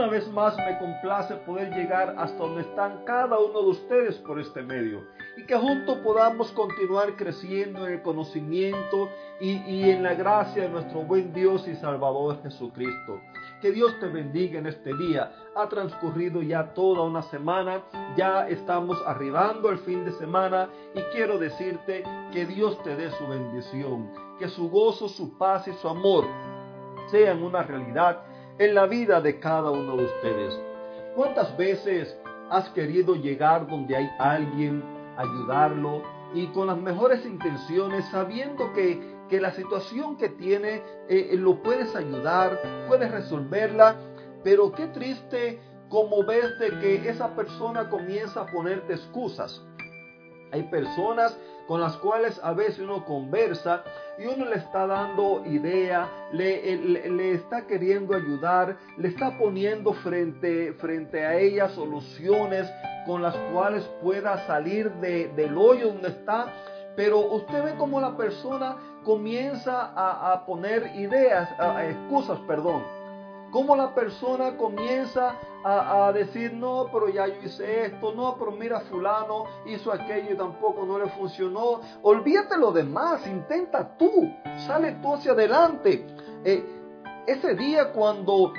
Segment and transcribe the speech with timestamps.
[0.00, 4.40] Una vez más me complace poder llegar hasta donde están cada uno de ustedes por
[4.40, 5.06] este medio
[5.36, 9.10] y que juntos podamos continuar creciendo en el conocimiento
[9.40, 13.20] y, y, en la gracia de nuestro buen Dios y Salvador Jesucristo.
[13.60, 15.32] Que Dios te bendiga en este día.
[15.54, 17.82] Ha transcurrido ya toda una semana,
[18.16, 23.26] ya estamos arribando el fin de semana y quiero decirte que Dios te dé su
[23.26, 26.24] bendición, que su gozo, su paz y su amor
[27.10, 28.22] sean una realidad
[28.60, 30.60] en la vida de cada uno de ustedes.
[31.16, 32.14] ¿Cuántas veces
[32.50, 34.84] has querido llegar donde hay alguien,
[35.16, 36.02] ayudarlo
[36.34, 41.96] y con las mejores intenciones, sabiendo que, que la situación que tiene eh, lo puedes
[41.96, 43.96] ayudar, puedes resolverla,
[44.44, 49.62] pero qué triste como ves de que esa persona comienza a ponerte excusas.
[50.52, 51.34] Hay personas
[51.70, 53.84] con las cuales a veces uno conversa
[54.18, 60.72] y uno le está dando idea, le, le, está queriendo ayudar, le está poniendo frente,
[60.80, 62.68] frente a ella soluciones
[63.06, 66.52] con las cuales pueda salir de, del hoyo donde está.
[66.96, 72.82] Pero usted ve como la persona comienza a, a poner ideas, a, excusas, perdón
[73.50, 75.34] Cómo la persona comienza
[75.64, 80.36] a, decir, no, pero ya yo hice esto, no, pero mira, fulano hizo aquello y
[80.36, 81.80] tampoco no le funcionó.
[82.02, 84.32] Olvídate lo demás, intenta tú,
[84.66, 86.06] sale tú hacia adelante.
[86.44, 86.64] Eh,
[87.26, 88.52] ese día cuando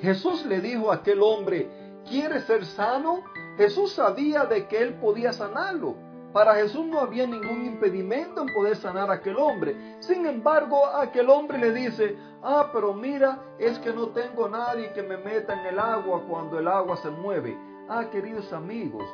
[0.00, 1.68] Jesús le dijo a aquel hombre,
[2.08, 3.22] ¿quieres ser sano?
[3.56, 6.07] Jesús sabía de que él podía sanarlo.
[6.32, 9.96] Para Jesús no había ningún impedimento en poder sanar a aquel hombre.
[10.00, 15.02] Sin embargo, aquel hombre le dice, ah, pero mira, es que no tengo nadie que
[15.02, 17.56] me meta en el agua cuando el agua se mueve.
[17.88, 19.04] Ah, queridos amigos,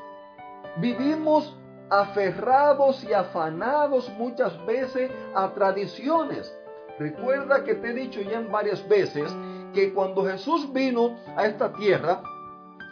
[0.78, 1.56] vivimos
[1.88, 6.52] aferrados y afanados muchas veces a tradiciones.
[6.98, 9.32] Recuerda que te he dicho ya en varias veces
[9.72, 12.22] que cuando Jesús vino a esta tierra,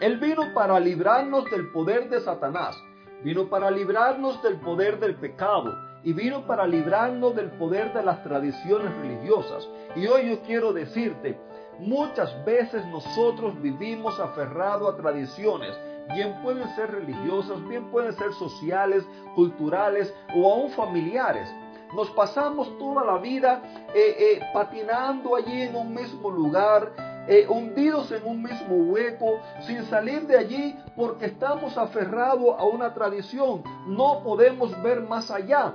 [0.01, 2.77] Él vino para librarnos del poder de Satanás.
[3.25, 5.73] Vino para librarnos del poder del pecado
[6.05, 9.69] y vino para librarnos del poder de las tradiciones religiosas.
[9.95, 11.39] Y hoy yo quiero decirte,
[11.79, 15.79] muchas veces nosotros vivimos aferrados a tradiciones,
[16.15, 21.49] bien pueden ser religiosas, bien pueden ser sociales, culturales o aún familiares.
[21.95, 23.63] Nos pasamos toda la vida
[23.95, 26.91] eh, eh, patinando allí en un mismo lugar,
[27.29, 32.95] eh, hundidos en un mismo hueco, sin salir de allí porque estamos aferrados a una
[32.95, 33.63] tradición.
[33.87, 35.75] No podemos ver más allá.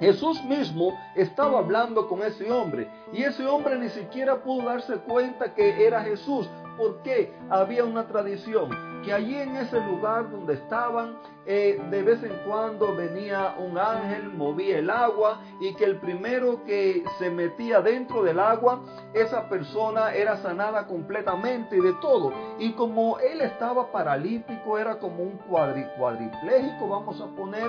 [0.00, 5.52] Jesús mismo estaba hablando con ese hombre y ese hombre ni siquiera pudo darse cuenta
[5.54, 11.80] que era Jesús porque había una tradición que allí en ese lugar donde estaban, eh,
[11.90, 17.04] de vez en cuando venía un ángel, movía el agua y que el primero que
[17.18, 18.82] se metía dentro del agua,
[19.14, 22.32] esa persona era sanada completamente y de todo.
[22.58, 27.68] Y como él estaba paralítico, era como un cuadripléjico, vamos a poner,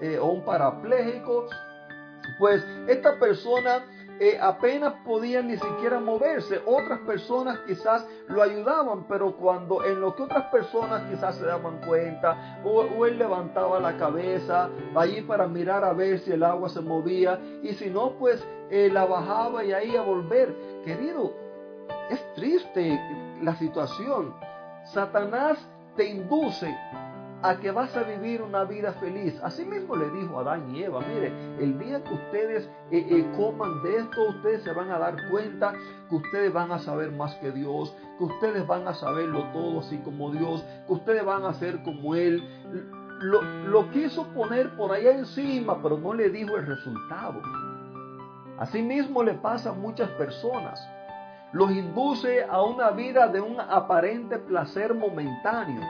[0.00, 1.46] eh, o un parapléjico,
[2.38, 3.84] pues esta persona
[4.40, 6.60] apenas podían ni siquiera moverse.
[6.66, 11.80] Otras personas quizás lo ayudaban, pero cuando en lo que otras personas quizás se daban
[11.86, 16.80] cuenta, o, él levantaba la cabeza allí para mirar a ver si el agua se
[16.80, 20.54] movía, y si no, pues eh, la bajaba y ahí a volver.
[20.84, 21.32] Querido,
[22.10, 23.00] es triste
[23.42, 24.34] la situación.
[24.84, 25.58] Satanás
[25.96, 26.76] te induce
[27.42, 29.38] a que vas a vivir una vida feliz.
[29.42, 33.32] Así mismo le dijo a Adán y Eva, mire, el día que ustedes eh, eh,
[33.36, 35.72] coman de esto, ustedes se van a dar cuenta
[36.08, 39.98] que ustedes van a saber más que Dios, que ustedes van a saberlo todo así
[39.98, 42.42] como Dios, que ustedes van a ser como Él.
[43.20, 47.40] Lo, lo quiso poner por allá encima, pero no le dijo el resultado.
[48.58, 50.86] Así mismo le pasa a muchas personas.
[51.52, 55.80] Los induce a una vida de un aparente placer momentáneo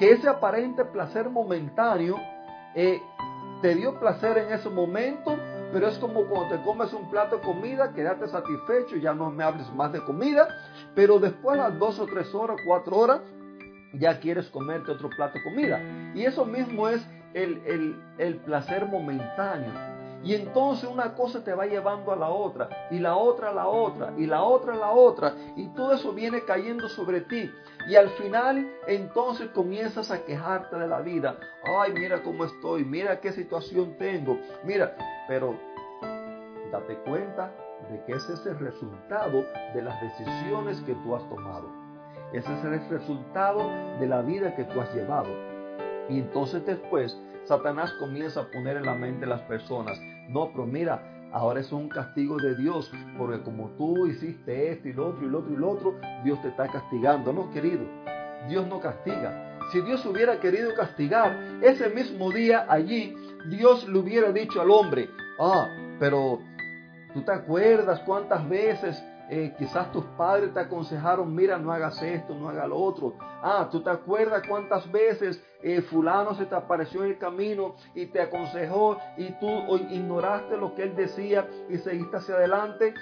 [0.00, 2.16] que ese aparente placer momentáneo
[2.74, 3.02] eh,
[3.60, 5.36] te dio placer en ese momento,
[5.74, 9.44] pero es como cuando te comes un plato de comida, quédate satisfecho, ya no me
[9.44, 10.48] hables más de comida,
[10.94, 13.20] pero después a las dos o tres horas, cuatro horas,
[13.92, 15.78] ya quieres comerte otro plato de comida.
[16.14, 19.89] Y eso mismo es el, el, el placer momentáneo.
[20.22, 23.68] Y entonces una cosa te va llevando a la otra, y la otra a la
[23.68, 27.50] otra, y la otra a la otra, y todo eso viene cayendo sobre ti.
[27.88, 31.38] Y al final entonces comienzas a quejarte de la vida.
[31.64, 34.94] Ay, mira cómo estoy, mira qué situación tengo, mira,
[35.26, 35.58] pero
[36.70, 37.50] date cuenta
[37.90, 39.44] de que ese es el resultado
[39.74, 41.66] de las decisiones que tú has tomado.
[42.32, 43.68] Ese es el resultado
[43.98, 45.30] de la vida que tú has llevado.
[46.08, 51.10] Y entonces después Satanás comienza a poner en la mente las personas, no, pero mira,
[51.32, 55.30] Ahora es un castigo de Dios, porque como tú hiciste esto y lo otro y
[55.30, 57.32] lo otro y lo otro, Dios te está castigando.
[57.32, 57.84] No, querido,
[58.48, 59.58] Dios no castiga.
[59.70, 63.14] Si Dios hubiera querido castigar, ese mismo día allí,
[63.48, 65.68] Dios le hubiera dicho al hombre, ah,
[66.00, 66.40] pero
[67.14, 69.00] tú te acuerdas cuántas veces
[69.32, 73.14] eh, quizás tus padres te aconsejaron, mira, no hagas esto, no hagas lo otro.
[73.40, 78.06] Ah, tú te acuerdas cuántas veces eh, fulano se te apareció en el camino y
[78.06, 79.46] te aconsejó y tú
[79.90, 82.92] ignoraste lo que él decía y seguiste hacia adelante.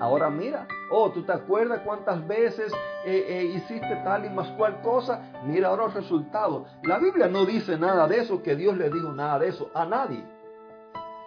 [0.00, 2.72] Ahora mira, oh, tú te acuerdas cuántas veces
[3.06, 5.30] eh, hiciste tal y más cual cosa.
[5.46, 6.66] Mira ahora el resultado.
[6.82, 9.84] La Biblia no dice nada de eso, que Dios le dijo nada de eso a
[9.84, 10.24] nadie.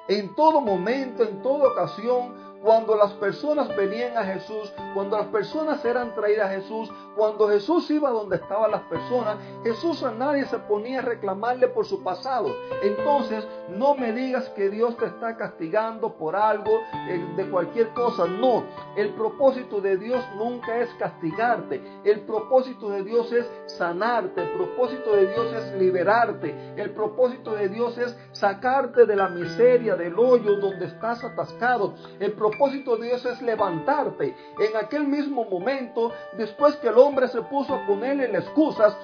[0.09, 5.83] En todo momento, en toda ocasión, cuando las personas venían a Jesús, cuando las personas
[5.85, 10.59] eran traídas a Jesús, cuando Jesús iba donde estaban las personas, Jesús a nadie se
[10.59, 12.55] ponía a reclamarle por su pasado.
[12.83, 18.27] Entonces, no me digas que Dios te está castigando por algo, eh, de cualquier cosa.
[18.27, 18.63] No,
[18.95, 21.81] el propósito de Dios nunca es castigarte.
[22.03, 24.41] El propósito de Dios es sanarte.
[24.41, 26.55] El propósito de Dios es liberarte.
[26.75, 31.95] El propósito de Dios es sacarte de la miseria, del hoyo donde estás atascado.
[32.19, 34.35] El propósito de Dios es levantarte.
[34.59, 38.95] En aquel mismo momento, después que el hombre se puso a ponerle excusas,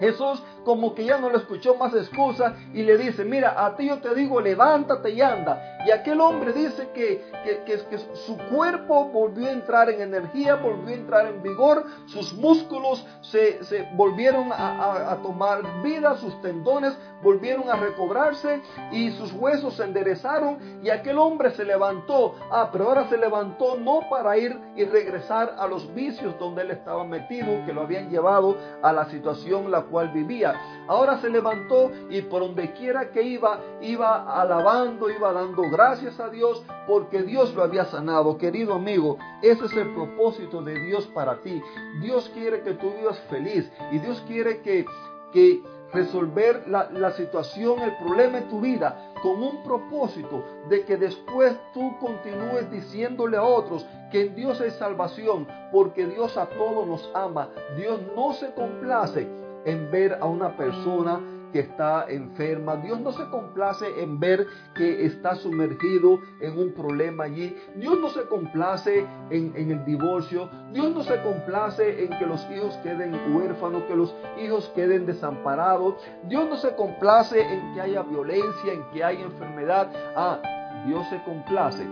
[0.00, 3.86] Jesús como que ya no le escuchó más excusas y le dice, mira, a ti
[3.86, 5.78] yo te digo, levántate y anda.
[5.86, 7.24] Y aquel hombre dice que,
[7.64, 13.06] que, su cuerpo volvió a entrar en energía, volvió a entrar en vigor, sus músculos
[13.22, 18.62] se, se volvieron a, a, tomar vida, sus tendones volvieron a recobrarse
[18.92, 22.34] y sus huesos se enderezaron y aquel hombre se levantó.
[22.50, 26.70] Ah, pero ahora se levantó no para ir y regresar a los vicios donde él
[26.70, 30.54] estaba metido, que lo habían llevado a la situación la cual vivía.
[30.88, 36.28] Ahora se levantó y por donde quiera que iba, iba alabando, iba dando gracias a
[36.28, 38.38] Dios porque Dios lo había sanado.
[38.38, 41.62] Querido amigo, ese es el propósito de Dios para ti.
[42.00, 44.84] Dios quiere que tú vivas feliz y Dios quiere que,
[45.32, 51.56] que resolver la, situación, el problema en tu vida con un propósito de que después
[51.74, 57.10] tú continúes diciéndole a otros que en Dios hay salvación, porque Dios a todos nos
[57.14, 57.48] ama.
[57.76, 59.28] Dios no se complace
[59.64, 61.20] en ver a una persona
[61.52, 62.76] que está enferma.
[62.76, 67.56] Dios no se complace en ver que está sumergido en un problema allí.
[67.76, 70.48] Dios no se complace en, el divorcio.
[70.72, 75.96] Dios no se complace en que los hijos queden huérfanos, que los hijos queden desamparados.
[76.24, 79.90] Dios no se complace en que haya violencia, en que haya enfermedad.
[80.16, 80.40] Ah,
[80.86, 81.82] Dios se complace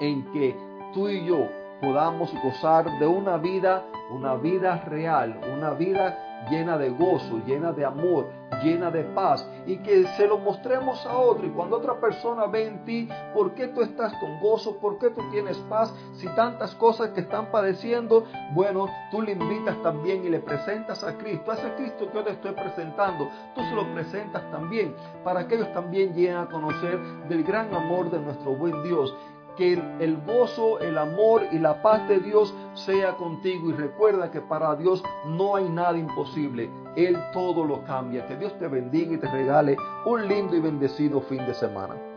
[0.00, 0.56] en que
[0.94, 1.48] tú y yo
[1.80, 7.84] podamos gozar de una vida, una vida real, una vida llena de gozo, llena de
[7.84, 8.28] amor,
[8.62, 11.46] llena de paz y que se lo mostremos a otro.
[11.46, 14.76] Y cuando otra persona ve en ti, ¿por qué tú estás con gozo?
[14.78, 15.94] ¿Por qué tú tienes paz?
[16.14, 21.16] Si tantas cosas que están padeciendo, bueno, tú le invitas también y le presentas a
[21.18, 24.94] Cristo, a ese Cristo que yo te estoy presentando, tú se lo presentas también
[25.24, 26.98] para que ellos también lleguen a conocer
[27.28, 29.14] del gran amor de nuestro buen Dios
[29.56, 34.40] que el, gozo, el amor y la paz de Dios sea contigo y recuerda que
[34.40, 36.70] para Dios no hay nada imposible.
[36.96, 38.26] Él todo lo cambia.
[38.26, 42.09] Que Dios te bendiga y te regale un lindo y bendecido fin de semana.